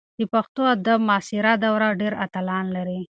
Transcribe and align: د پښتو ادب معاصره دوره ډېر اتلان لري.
د 0.19 0.21
پښتو 0.33 0.61
ادب 0.75 0.99
معاصره 1.09 1.51
دوره 1.65 1.87
ډېر 2.01 2.13
اتلان 2.25 2.65
لري. 2.75 3.01